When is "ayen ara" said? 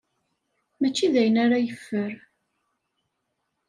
1.21-1.57